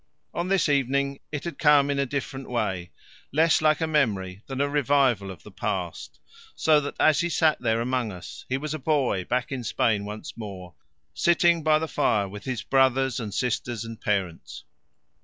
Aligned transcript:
On 0.33 0.47
this 0.47 0.67
evening 0.67 1.19
it 1.31 1.43
had 1.43 1.59
come 1.59 1.91
in 1.91 1.99
a 1.99 2.07
different 2.07 2.49
way, 2.49 2.89
less 3.31 3.61
like 3.61 3.81
a 3.81 3.85
memory 3.85 4.41
than 4.47 4.59
a 4.59 4.67
revival 4.67 5.29
of 5.29 5.43
the 5.43 5.51
past, 5.51 6.19
so 6.55 6.81
that 6.81 6.95
as 6.99 7.19
he 7.19 7.29
sat 7.29 7.59
there 7.61 7.79
among 7.79 8.11
us, 8.11 8.43
he 8.49 8.57
was 8.57 8.73
a 8.73 8.79
boy 8.79 9.25
back 9.25 9.51
in 9.51 9.63
Spain 9.63 10.03
once 10.03 10.35
more, 10.35 10.73
sitting 11.13 11.61
by 11.61 11.77
the 11.77 11.87
fire 11.87 12.27
with 12.27 12.45
his 12.45 12.63
brothers 12.63 13.19
and 13.19 13.31
sisters 13.31 13.85
and 13.85 14.01
parents. 14.01 14.63